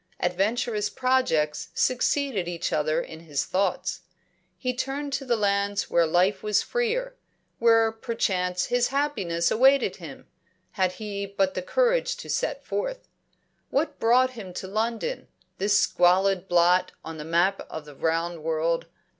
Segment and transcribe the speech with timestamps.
[0.19, 4.01] Adventurous projects succeeded each other in his thoughts.
[4.57, 7.15] He turned to the lands where life was freer,
[7.59, 10.25] where perchance his happiness awaited him,
[10.71, 13.07] had he but the courage to set forth.
[13.69, 15.27] What brought him to London,
[15.59, 18.87] this squalid blot on the map of the round world?